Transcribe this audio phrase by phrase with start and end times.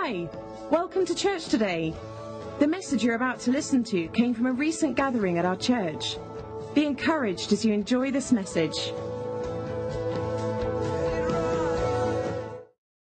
[0.00, 0.28] Hi,
[0.70, 1.92] welcome to church today.
[2.60, 6.16] The message you're about to listen to came from a recent gathering at our church.
[6.72, 8.76] Be encouraged as you enjoy this message.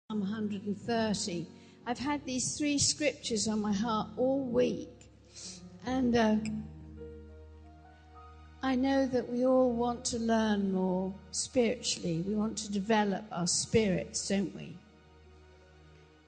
[0.09, 1.47] Psalm 130.
[1.85, 5.11] I've had these three scriptures on my heart all week,
[5.87, 6.37] and uh,
[8.63, 12.23] I know that we all want to learn more spiritually.
[12.25, 14.77] We want to develop our spirits, don't we?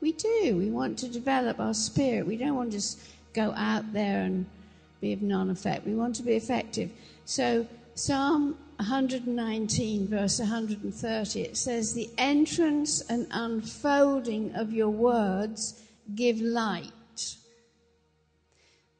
[0.07, 0.57] We do.
[0.57, 2.29] We want to develop our spirit.
[2.29, 3.01] We don't want to just
[3.35, 4.47] go out there and
[5.01, 5.85] be of non effect.
[5.85, 6.93] We want to be effective.
[7.25, 15.83] So, Psalm 119, verse 130, it says, The entrance and unfolding of your words
[16.15, 17.37] give light.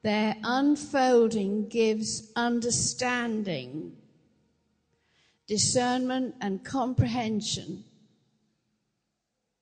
[0.03, 3.93] Their unfolding gives understanding,
[5.47, 7.85] discernment, and comprehension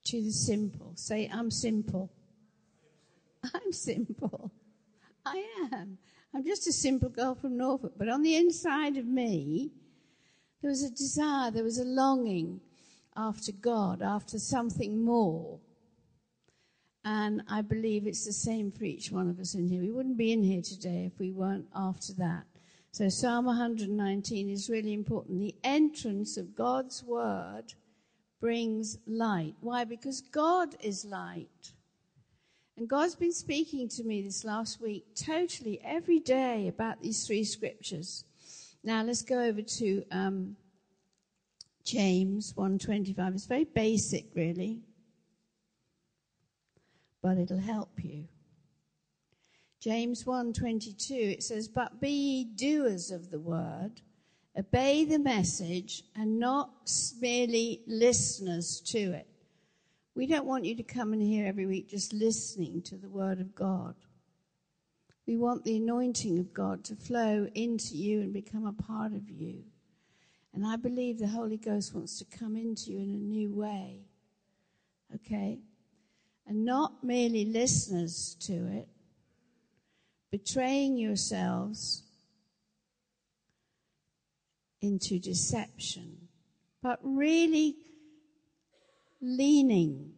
[0.05, 0.93] to the simple.
[0.95, 2.11] Say, I'm simple.
[3.55, 4.53] I'm simple.
[5.27, 5.99] I am.
[6.35, 7.93] I'm just a simple girl from Norfolk.
[7.97, 9.71] But on the inside of me,
[10.61, 12.61] there was a desire, there was a longing
[13.17, 15.59] after God, after something more.
[17.05, 19.83] And I believe it's the same for each one of us in here.
[19.83, 22.45] We wouldn't be in here today if we weren't after that.
[22.93, 25.41] So Psalm 119 is really important.
[25.41, 27.75] The entrance of God's word
[28.41, 29.55] brings light.
[29.61, 29.85] Why?
[29.85, 31.73] Because God is light.
[32.77, 37.45] And God's been speaking to me this last week totally every day about these three
[37.45, 38.25] scriptures.
[38.83, 40.57] Now let's go over to um,
[41.85, 43.35] James 125.
[43.35, 44.83] It's very basic, really
[47.25, 48.29] but it'll help you.
[49.81, 54.03] James 1:22 it says but be ye doers of the word
[54.57, 56.71] obey the message and not
[57.21, 59.27] merely listeners to it.
[60.15, 63.41] We don't want you to come in here every week just listening to the word
[63.41, 63.95] of God.
[65.27, 69.29] We want the anointing of God to flow into you and become a part of
[69.31, 69.65] you.
[70.53, 74.03] And I believe the Holy Ghost wants to come into you in a new way.
[75.15, 75.59] Okay?
[76.47, 78.89] and not merely listeners to it,
[80.31, 82.03] betraying yourselves
[84.85, 86.17] into deception,
[86.83, 87.77] but really
[89.21, 90.13] leaning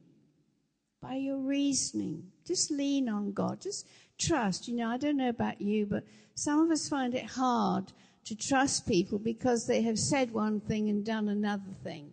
[1.01, 2.25] by your reasoning.
[2.45, 3.61] Just lean on God.
[3.61, 3.87] Just
[4.19, 4.69] trust.
[4.69, 6.05] You know, I don't know about you, but
[6.35, 7.93] some of us find it hard
[8.25, 12.11] to trust people because they have said one thing and done another thing.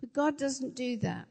[0.00, 1.28] But God doesn't do that.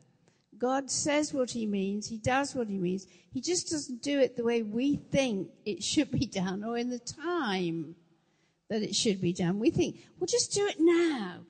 [0.58, 3.06] God says what he means, he does what he means.
[3.34, 6.90] He just doesn't do it the way we think it should be done or in
[6.90, 7.96] the time
[8.74, 9.60] that it should be done.
[9.60, 11.42] We think, well, just do it now.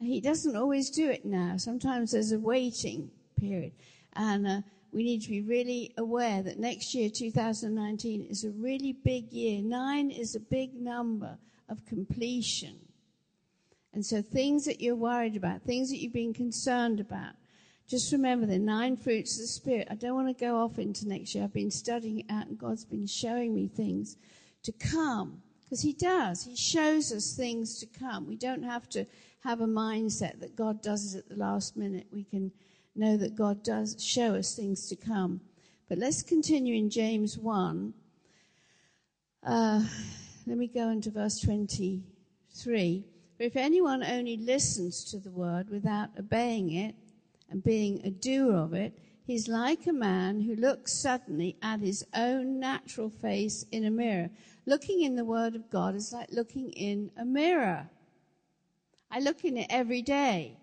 [0.00, 1.58] And he doesn't always do it now.
[1.58, 3.72] Sometimes there's a waiting period.
[4.14, 4.60] And uh,
[4.92, 9.62] we need to be really aware that next year, 2019, is a really big year.
[9.62, 11.36] Nine is a big number
[11.68, 12.78] of completion.
[13.92, 17.34] And so things that you're worried about, things that you've been concerned about,
[17.88, 19.88] just remember the nine fruits of the Spirit.
[19.90, 21.44] I don't want to go off into next year.
[21.44, 24.16] I've been studying it out and God's been showing me things
[24.62, 25.42] to come.
[25.72, 26.44] Because He does.
[26.44, 28.28] He shows us things to come.
[28.28, 29.06] We don't have to
[29.42, 32.08] have a mindset that God does it at the last minute.
[32.12, 32.52] We can
[32.94, 35.40] know that God does show us things to come.
[35.88, 37.94] But let's continue in James 1.
[39.46, 39.82] Uh,
[40.46, 43.04] let me go into verse 23.
[43.38, 46.94] For if anyone only listens to the word without obeying it,
[47.48, 52.04] and being a doer of it, he's like a man who looks suddenly at his
[52.14, 54.30] own natural face in a mirror.
[54.66, 57.88] Looking in the Word of God is like looking in a mirror.
[59.10, 60.56] I look in it every day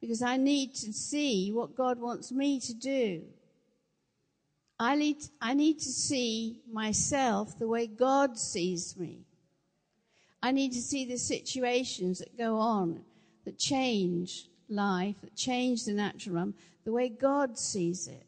[0.00, 3.22] because I need to see what God wants me to do.
[4.78, 9.20] I need, I need to see myself the way God sees me.
[10.42, 13.02] I need to see the situations that go on,
[13.44, 16.54] that change, life that changed the natural realm
[16.84, 18.26] the way God sees it.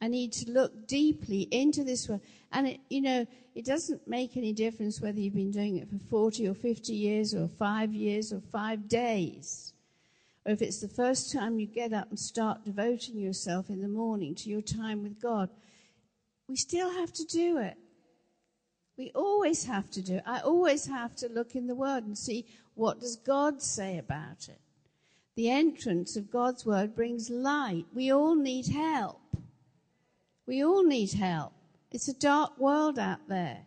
[0.00, 2.22] I need to look deeply into this world.
[2.52, 5.98] And it, you know, it doesn't make any difference whether you've been doing it for
[6.08, 9.74] 40 or 50 years or five years or five days.
[10.46, 13.88] Or if it's the first time you get up and start devoting yourself in the
[13.88, 15.50] morning to your time with God.
[16.48, 17.76] We still have to do it.
[18.96, 20.22] We always have to do it.
[20.26, 24.48] I always have to look in the Word and see what does God say about
[24.48, 24.60] it.
[25.40, 27.86] The entrance of God's word brings light.
[27.94, 29.22] We all need help.
[30.46, 31.54] We all need help.
[31.90, 33.60] It's a dark world out there.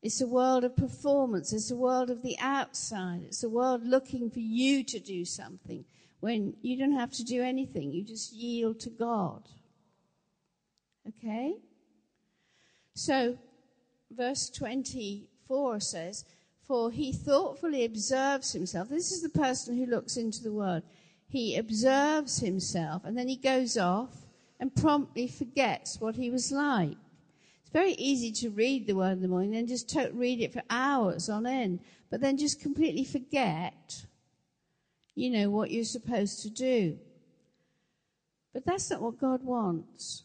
[0.00, 1.52] It's a world of performance.
[1.52, 3.22] It's a world of the outside.
[3.24, 5.84] It's a world looking for you to do something
[6.20, 7.90] when you don't have to do anything.
[7.90, 9.42] You just yield to God.
[11.08, 11.56] Okay?
[12.94, 13.36] So,
[14.08, 16.24] verse 24 says,
[16.72, 18.88] For he thoughtfully observes himself.
[18.88, 20.82] This is the person who looks into the word.
[21.28, 24.26] He observes himself and then he goes off
[24.58, 26.96] and promptly forgets what he was like.
[27.60, 30.54] It's very easy to read the word in the morning and just to- read it
[30.54, 34.06] for hours on end, but then just completely forget,
[35.14, 36.98] you know, what you're supposed to do.
[38.54, 40.22] But that's not what God wants.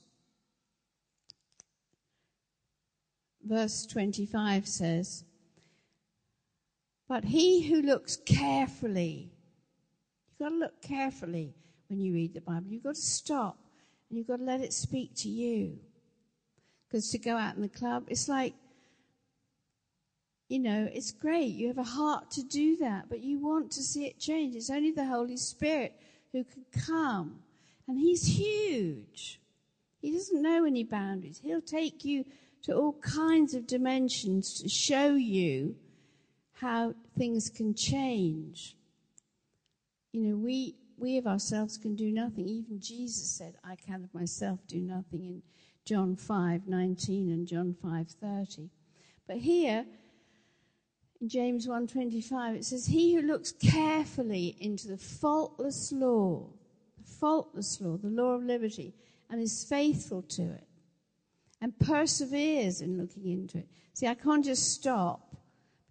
[3.43, 5.25] Verse 25 says,
[7.07, 9.31] But he who looks carefully,
[10.29, 11.53] you've got to look carefully
[11.89, 12.67] when you read the Bible.
[12.69, 13.57] You've got to stop
[14.09, 15.79] and you've got to let it speak to you.
[16.87, 18.53] Because to go out in the club, it's like,
[20.49, 21.53] you know, it's great.
[21.53, 24.55] You have a heart to do that, but you want to see it change.
[24.55, 25.93] It's only the Holy Spirit
[26.31, 27.39] who can come.
[27.87, 29.41] And He's huge.
[30.01, 31.41] He doesn't know any boundaries.
[31.43, 32.25] He'll take you
[32.63, 35.75] to all kinds of dimensions to show you
[36.59, 38.75] how things can change.
[40.11, 42.47] You know, we, we of ourselves can do nothing.
[42.47, 45.43] Even Jesus said, I can of myself do nothing in
[45.85, 48.69] John 5, 19 and John 5, 30.
[49.27, 49.85] But here,
[51.21, 56.47] in James 1.25, it says, He who looks carefully into the faultless law,
[56.97, 58.95] the faultless law, the law of liberty,
[59.29, 60.67] and is faithful to it,
[61.61, 63.67] and perseveres in looking into it.
[63.93, 65.26] See, I can't just stop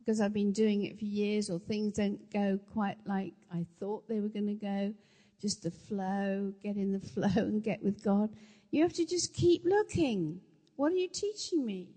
[0.07, 4.09] because I've been doing it for years or things don't go quite like I thought
[4.09, 4.95] they were going to go.
[5.43, 8.31] Just the flow, get in the flow and get with God.
[8.71, 10.41] You have to just keep looking.
[10.77, 11.89] What are you teaching me?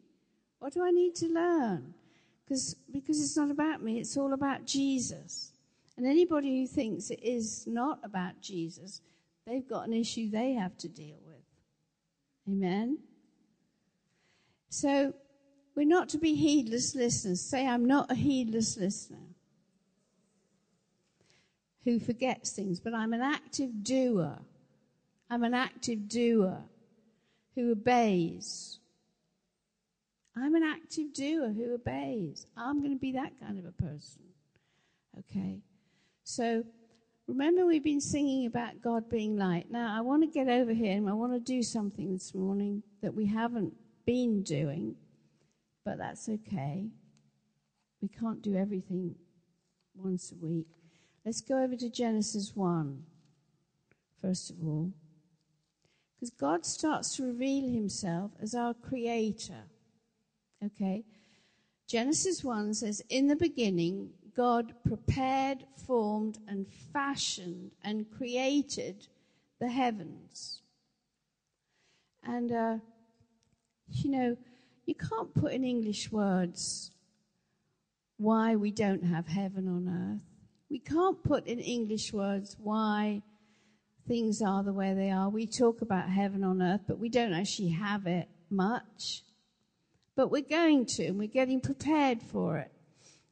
[0.57, 1.93] What do I need to learn?
[2.43, 5.51] Because, because it's not about me, it's all about Jesus.
[5.95, 9.01] And anybody who thinks it is not about Jesus,
[9.45, 11.43] they've got an issue they have to deal with.
[12.47, 12.97] Amen?
[14.69, 15.13] So,
[15.79, 17.39] we're not to be heedless listeners.
[17.39, 19.29] Say, I'm not a heedless listener
[21.85, 24.39] who forgets things, but I'm an active doer.
[25.29, 26.57] I'm an active doer
[27.55, 28.79] who obeys.
[30.35, 32.45] I'm an active doer who obeys.
[32.57, 34.23] I'm going to be that kind of a person.
[35.17, 35.61] Okay?
[36.25, 36.65] So,
[37.25, 39.71] remember we've been singing about God being light.
[39.71, 42.83] Now, I want to get over here and I want to do something this morning
[43.01, 43.71] that we haven't
[44.05, 44.97] been doing,
[45.89, 46.85] but that's okay.
[47.99, 49.15] We can't do everything
[49.95, 50.67] once a week.
[51.25, 53.01] Let's go over to Genesis 1,
[54.21, 54.91] first of all.
[56.13, 59.63] Because God starts to reveal himself as our creator.
[60.63, 61.05] Okay?
[61.87, 69.07] Genesis 1 says, In the beginning, God prepared, formed, and fashioned and created
[69.59, 70.61] the heavens.
[72.23, 72.77] And, uh,
[73.91, 74.37] you know,
[74.89, 76.89] you can't put in English words
[78.17, 80.23] why we don't have heaven on earth.
[80.67, 83.21] We can't put in English words why
[84.07, 85.29] things are the way they are.
[85.29, 89.21] We talk about heaven on earth, but we don't actually have it much.
[90.15, 92.71] But we're going to, and we're getting prepared for it.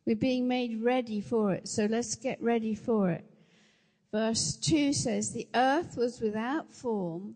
[0.06, 3.26] We're being made ready for it, so let's get ready for it.
[4.12, 7.36] Verse 2 says, The earth was without form,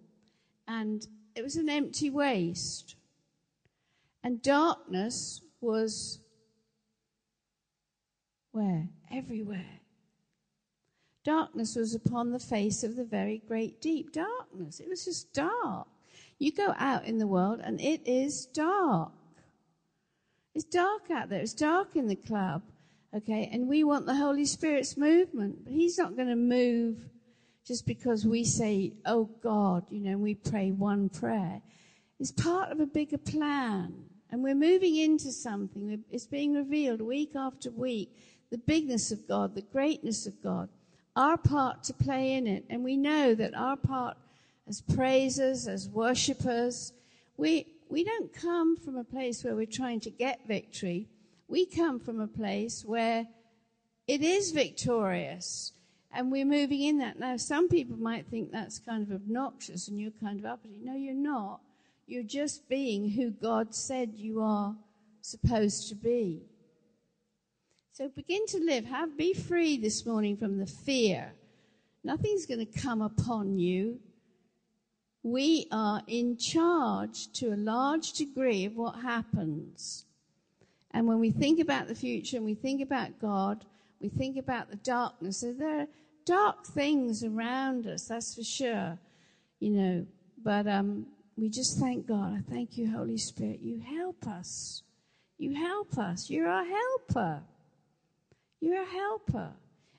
[0.67, 2.95] and it was an empty waste.
[4.23, 6.19] And darkness was
[8.51, 8.89] where?
[9.11, 9.79] Everywhere.
[11.23, 14.11] Darkness was upon the face of the very great deep.
[14.11, 14.79] Darkness.
[14.79, 15.87] It was just dark.
[16.39, 19.11] You go out in the world and it is dark.
[20.55, 21.39] It's dark out there.
[21.39, 22.63] It's dark in the club.
[23.15, 23.49] Okay.
[23.51, 26.97] And we want the Holy Spirit's movement, but He's not going to move
[27.65, 31.61] just because we say, Oh God, you know, we pray one prayer.
[32.19, 33.93] It's part of a bigger plan.
[34.31, 36.03] And we're moving into something.
[36.09, 38.15] It's being revealed week after week.
[38.49, 40.69] The bigness of God, the greatness of God
[41.15, 42.65] our part to play in it.
[42.69, 44.17] And we know that our part
[44.67, 46.93] as praisers, as worshippers,
[47.37, 51.07] we, we don't come from a place where we're trying to get victory.
[51.47, 53.27] We come from a place where
[54.07, 55.73] it is victorious
[56.13, 57.19] and we're moving in that.
[57.19, 60.79] Now, some people might think that's kind of obnoxious and you're kind of uppity.
[60.81, 61.61] No, you're not.
[62.07, 64.75] You're just being who God said you are
[65.21, 66.41] supposed to be.
[67.93, 68.85] So begin to live.
[68.85, 71.33] Have, be free this morning from the fear.
[72.03, 73.99] Nothing's going to come upon you.
[75.23, 80.05] We are in charge to a large degree of what happens.
[80.91, 83.65] And when we think about the future and we think about God,
[83.99, 85.37] we think about the darkness.
[85.37, 85.87] So there are
[86.25, 88.97] dark things around us, that's for sure,
[89.59, 90.05] you know.
[90.43, 91.05] But um,
[91.41, 92.35] we just thank God.
[92.37, 93.61] I thank you, Holy Spirit.
[93.61, 94.83] You help us.
[95.39, 96.29] You help us.
[96.29, 97.41] You're our helper.
[98.59, 99.49] You're a helper.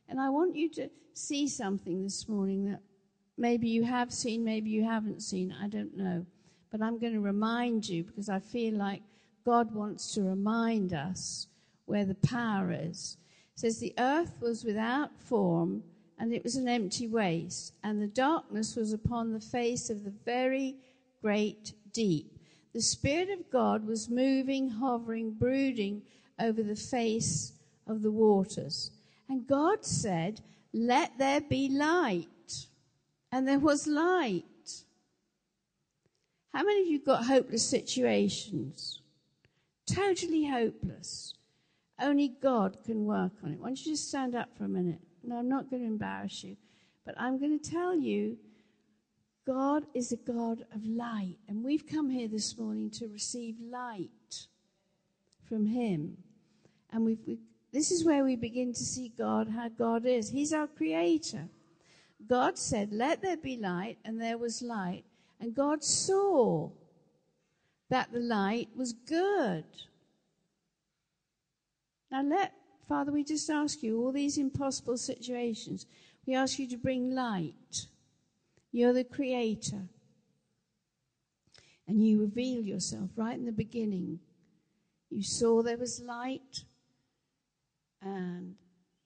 [0.08, 2.80] And I want you to see something this morning that
[3.36, 5.52] maybe you have seen, maybe you haven't seen.
[5.60, 6.24] I don't know.
[6.70, 9.02] But I'm going to remind you because I feel like
[9.44, 11.48] God wants to remind us
[11.86, 13.16] where the power is.
[13.56, 15.82] It says, The earth was without form
[16.20, 20.12] and it was an empty waste, and the darkness was upon the face of the
[20.24, 20.76] very
[21.22, 22.38] great deep.
[22.74, 26.02] The Spirit of God was moving, hovering, brooding
[26.40, 27.52] over the face
[27.86, 28.90] of the waters.
[29.28, 30.40] And God said,
[30.72, 32.26] Let there be light.
[33.30, 34.44] And there was light.
[36.52, 39.00] How many of you got hopeless situations?
[39.86, 41.34] Totally hopeless.
[42.00, 43.58] Only God can work on it.
[43.58, 45.00] Why don't you just stand up for a minute?
[45.22, 46.56] No, I'm not going to embarrass you,
[47.06, 48.36] but I'm going to tell you
[49.46, 51.36] God is a God of light.
[51.48, 54.46] And we've come here this morning to receive light
[55.48, 56.16] from Him.
[56.90, 57.18] And we,
[57.72, 60.30] this is where we begin to see God, how God is.
[60.30, 61.48] He's our creator.
[62.28, 65.04] God said, Let there be light, and there was light.
[65.40, 66.70] And God saw
[67.90, 69.64] that the light was good.
[72.12, 72.52] Now, let,
[72.88, 75.86] Father, we just ask you all these impossible situations,
[76.26, 77.88] we ask you to bring light.
[78.72, 79.82] You're the creator.
[81.86, 84.18] And you reveal yourself right in the beginning.
[85.10, 86.64] You saw there was light,
[88.00, 88.54] and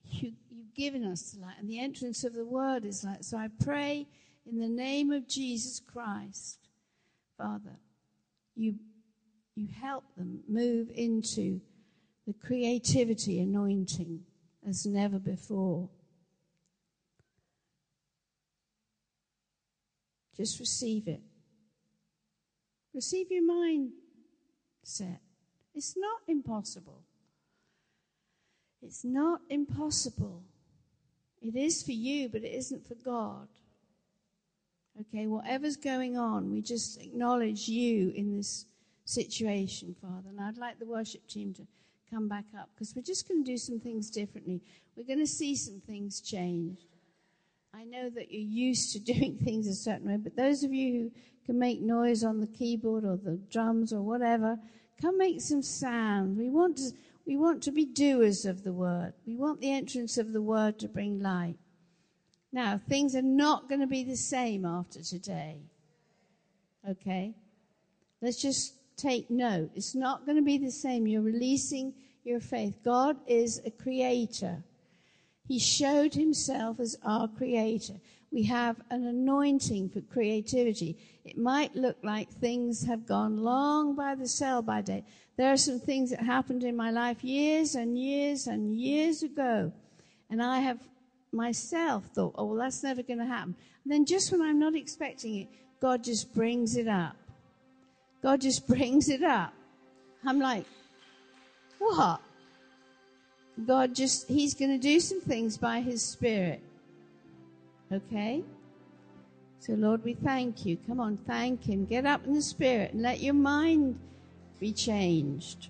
[0.04, 3.24] you, you've given us the light, and the entrance of the word is light.
[3.24, 4.06] So I pray
[4.48, 6.58] in the name of Jesus Christ,
[7.36, 7.76] Father,
[8.54, 8.76] you,
[9.56, 11.60] you help them move into
[12.26, 14.20] the creativity anointing
[14.66, 15.88] as never before.
[20.36, 21.20] Just receive it.
[22.94, 25.18] Receive your mindset.
[25.74, 27.02] It's not impossible.
[28.82, 30.42] It's not impossible.
[31.40, 33.48] It is for you, but it isn't for God.
[35.00, 38.64] Okay, whatever's going on, we just acknowledge you in this
[39.04, 40.30] situation, Father.
[40.30, 41.66] And I'd like the worship team to
[42.10, 44.62] come back up because we're just going to do some things differently.
[44.96, 46.86] We're going to see some things change.
[47.76, 50.92] I know that you're used to doing things a certain way, but those of you
[50.92, 51.10] who
[51.44, 54.58] can make noise on the keyboard or the drums or whatever,
[55.00, 56.38] come make some sound.
[56.38, 56.92] We want to,
[57.26, 59.12] we want to be doers of the word.
[59.26, 61.56] We want the entrance of the word to bring light.
[62.50, 65.60] Now, things are not going to be the same after today.
[66.88, 67.34] Okay?
[68.22, 69.70] Let's just take note.
[69.74, 71.06] It's not going to be the same.
[71.06, 71.92] You're releasing
[72.24, 72.78] your faith.
[72.82, 74.64] God is a creator.
[75.46, 77.94] He showed himself as our creator.
[78.32, 80.96] We have an anointing for creativity.
[81.24, 85.04] It might look like things have gone long by the sell by date.
[85.36, 89.72] There are some things that happened in my life years and years and years ago.
[90.30, 90.80] And I have
[91.32, 93.54] myself thought, oh, well, that's never going to happen.
[93.84, 95.48] And then just when I'm not expecting it,
[95.80, 97.16] God just brings it up.
[98.22, 99.52] God just brings it up.
[100.24, 100.64] I'm like,
[101.78, 102.20] what?
[103.64, 106.60] God just, He's going to do some things by His Spirit.
[107.92, 108.42] Okay?
[109.60, 110.76] So, Lord, we thank you.
[110.86, 111.86] Come on, thank Him.
[111.86, 113.98] Get up in the Spirit and let your mind
[114.60, 115.68] be changed.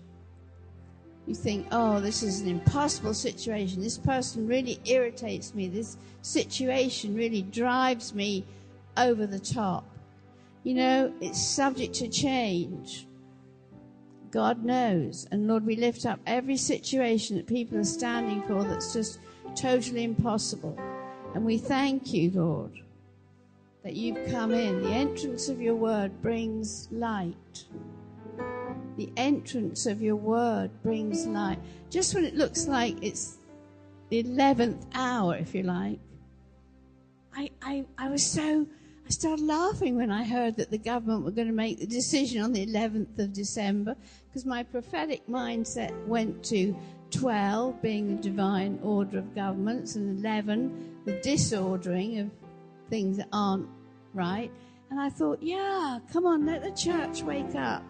[1.27, 3.83] You think, oh, this is an impossible situation.
[3.83, 5.67] This person really irritates me.
[5.69, 8.45] This situation really drives me
[8.97, 9.85] over the top.
[10.63, 13.07] You know, it's subject to change.
[14.31, 15.27] God knows.
[15.31, 19.19] And Lord, we lift up every situation that people are standing for that's just
[19.55, 20.79] totally impossible.
[21.35, 22.73] And we thank you, Lord,
[23.83, 24.83] that you've come in.
[24.83, 27.65] The entrance of your word brings light.
[28.97, 31.59] The entrance of your word brings light.
[31.91, 33.37] Just when it looks like it's
[34.09, 35.99] the 11th hour, if you like.
[37.35, 38.67] I, I, I was so
[39.07, 42.43] I started laughing when I heard that the government were going to make the decision
[42.43, 43.95] on the 11th of December
[44.27, 46.77] because my prophetic mindset went to
[47.13, 52.31] 12 being the divine order of governments and 11 the disordering of
[52.91, 53.69] things that aren't
[54.13, 54.51] right.
[54.91, 57.85] And I thought, yeah, come on, let the church wake up.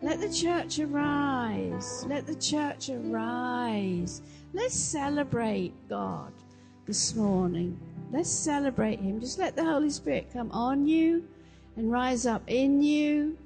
[0.00, 2.06] Let the church arise.
[2.08, 4.22] Let the church arise.
[4.54, 6.32] Let's celebrate God
[6.86, 7.78] this morning.
[8.14, 9.18] Let's celebrate Him.
[9.18, 11.26] Just let the Holy Spirit come on you
[11.76, 13.36] and rise up in you.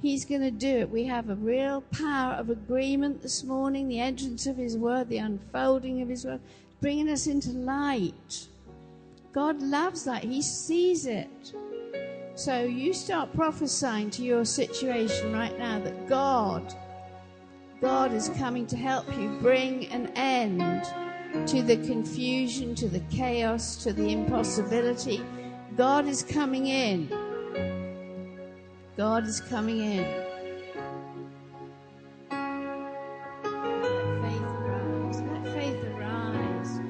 [0.00, 0.90] He's going to do it.
[0.90, 5.18] We have a real power of agreement this morning, the entrance of His Word, the
[5.18, 6.38] unfolding of His Word,
[6.80, 8.46] bringing us into light.
[9.32, 10.22] God loves that.
[10.22, 11.52] He sees it.
[12.36, 16.72] So you start prophesying to your situation right now that God,
[17.80, 20.86] God is coming to help you bring an end
[21.46, 25.20] to the confusion, to the chaos, to the impossibility.
[25.76, 27.08] God is coming in.
[28.96, 30.04] God is coming in.
[35.26, 36.80] Let faith arise.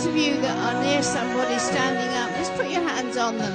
[0.00, 3.52] Those of you that are near somebody standing up, just put your hands on them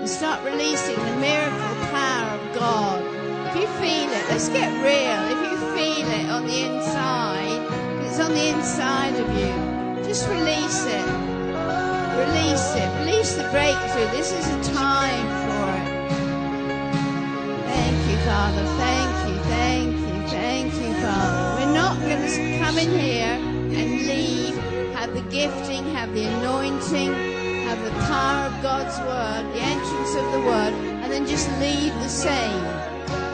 [0.00, 3.02] and start releasing the miracle power of God.
[3.46, 5.20] If you feel it, let's get real.
[5.30, 7.62] If you feel it on the inside,
[8.04, 11.06] it's on the inside of you, just release it.
[12.18, 12.88] Release it.
[13.06, 14.10] Release the breakthrough.
[14.10, 16.10] This is a time for it.
[17.70, 18.64] Thank you, Father.
[18.82, 21.64] Thank you, thank you, thank you, Father.
[21.64, 23.55] We're not going to come in here
[25.30, 27.12] gifting, have the anointing,
[27.66, 31.92] have the power of God's word, the entrance of the word, and then just leave
[31.94, 32.62] the same.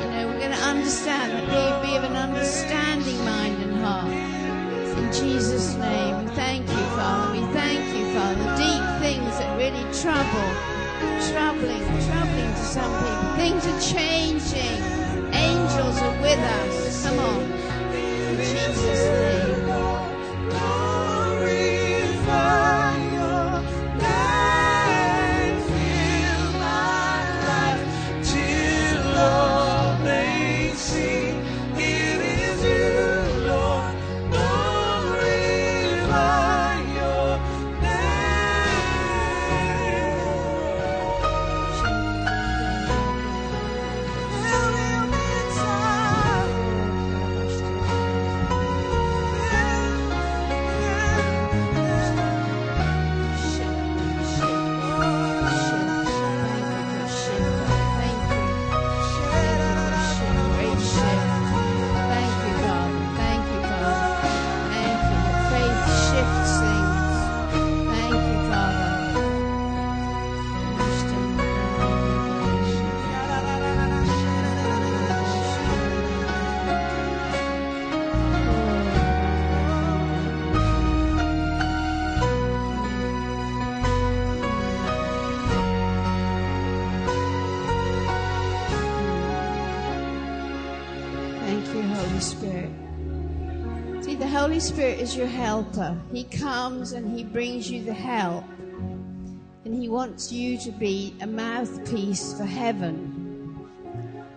[0.01, 4.13] You know, we're going to understand, be, be of an understanding mind and heart.
[4.99, 7.33] In Jesus' name, we thank you, Father.
[7.33, 8.45] We thank you, Father.
[8.57, 10.49] Deep things that really trouble,
[11.31, 13.29] troubling, troubling to some people.
[13.37, 14.81] Things are changing.
[15.33, 17.07] Angels are with us.
[17.07, 17.62] Come on.
[94.23, 96.01] The Holy Spirit is your helper.
[96.13, 98.45] He comes and He brings you the help.
[99.65, 103.69] And He wants you to be a mouthpiece for heaven.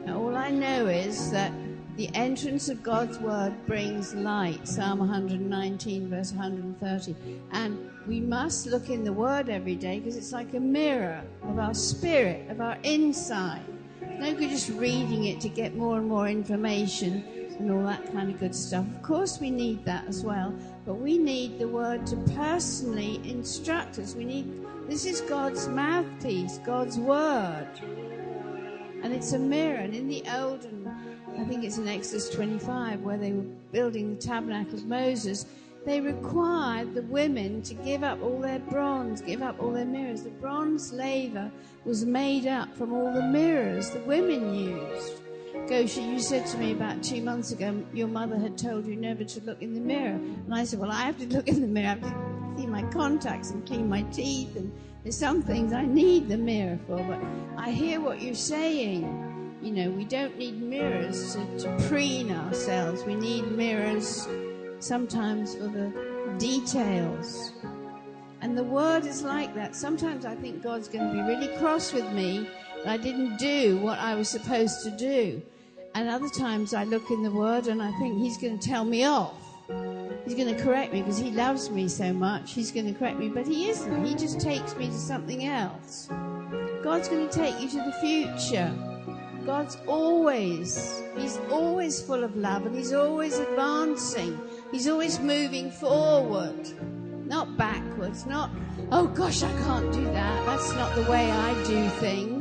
[0.03, 1.51] Now, all I know is that
[1.97, 7.15] the entrance of God's word brings light, Psalm 119, verse 130.
[7.51, 11.59] And we must look in the word every day because it's like a mirror of
[11.59, 13.61] our spirit, of our inside.
[14.01, 18.29] No good just reading it to get more and more information and all that kind
[18.29, 18.85] of good stuff.
[18.95, 20.53] Of course, we need that as well,
[20.85, 24.15] but we need the word to personally instruct us.
[24.15, 27.67] We need this is God's mouthpiece, God's word.
[29.03, 29.79] And it's a mirror.
[29.79, 30.75] And in the olden
[31.37, 35.45] I think it's in Exodus 25, where they were building the tabernacle of Moses,
[35.85, 40.23] they required the women to give up all their bronze, give up all their mirrors.
[40.23, 41.51] The bronze laver
[41.83, 45.21] was made up from all the mirrors the women used.
[45.67, 49.23] Gosha, you said to me about two months ago, your mother had told you never
[49.23, 50.13] to look in the mirror.
[50.13, 51.87] And I said, well, I have to look in the mirror.
[51.87, 54.55] I have to see my contacts and clean my teeth.
[54.55, 56.97] And there's some things I need the mirror for.
[56.97, 57.19] But
[57.57, 59.57] I hear what you're saying.
[59.63, 63.03] You know, we don't need mirrors to, to preen ourselves.
[63.03, 64.27] We need mirrors
[64.77, 65.91] sometimes for the
[66.37, 67.53] details.
[68.41, 69.75] And the word is like that.
[69.75, 72.47] Sometimes I think God's going to be really cross with me
[72.83, 75.41] that I didn't do what I was supposed to do.
[75.95, 78.83] And other times I look in the word and I think he's going to tell
[78.83, 79.33] me off.
[80.25, 82.53] He's going to correct me because he loves me so much.
[82.53, 84.05] He's going to correct me, but he isn't.
[84.05, 86.09] He just takes me to something else.
[86.83, 88.73] God's going to take you to the future.
[89.45, 94.37] God's always, He's always full of love and He's always advancing.
[94.71, 96.67] He's always moving forward,
[97.25, 98.49] not backwards, not,
[98.91, 100.45] oh gosh, I can't do that.
[100.45, 102.34] That's not the way I do things.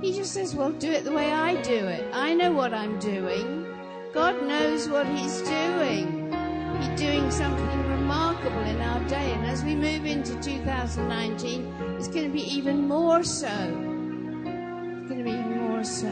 [0.00, 2.08] He just says, well, do it the way I do it.
[2.12, 3.66] I know what I'm doing.
[4.12, 6.32] God knows what He's doing.
[6.80, 9.32] He's doing something remarkable in our day.
[9.32, 13.48] And as we move into 2019, it's going to be even more so.
[13.48, 16.08] It's going to be even more so.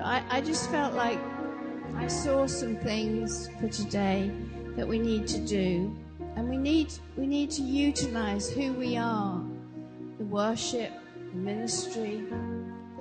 [0.00, 1.18] I, I just felt like
[1.96, 4.30] I saw some things for today
[4.76, 5.94] that we need to do.
[6.36, 9.42] And we need, we need to utilize who we are
[10.18, 10.92] the worship,
[11.34, 12.24] ministry,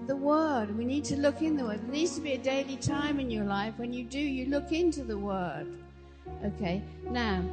[0.08, 0.78] the word.
[0.78, 1.82] We need to look in the word.
[1.84, 4.72] There needs to be a daily time in your life when you do, you look
[4.72, 5.68] into the word.
[6.44, 7.44] Okay, now,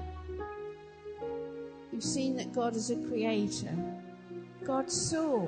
[1.93, 3.77] you've seen that God is a creator.
[4.65, 5.47] God saw.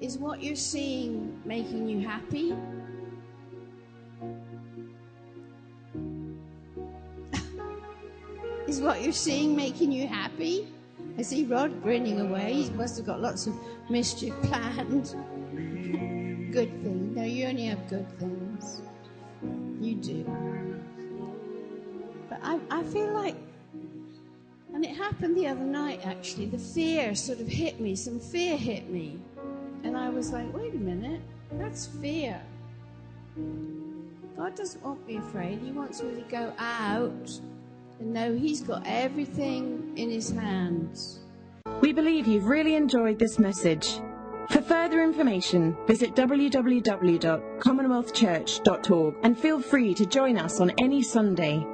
[0.00, 2.54] Is what you're seeing making you happy?
[8.66, 10.68] Is what you're seeing making you happy?
[11.18, 12.52] I see Rod grinning away.
[12.52, 13.54] He must have got lots of
[13.88, 15.14] mischief planned.
[16.52, 17.14] Good thing.
[17.14, 18.82] No, you only have good things.
[19.80, 20.24] You do.
[22.28, 23.36] But I, I feel like,
[24.74, 27.94] and it happened the other night actually, the fear sort of hit me.
[27.94, 29.18] Some fear hit me.
[29.84, 32.40] And I was like, wait a minute, that's fear.
[34.36, 35.60] God doesn't want me afraid.
[35.60, 37.40] He wants me to go out
[37.98, 41.20] and know He's got everything in His hands.
[41.80, 44.00] We believe you've really enjoyed this message.
[44.50, 51.66] For further information, visit www.commonwealthchurch.org and feel free to join us on any Sunday.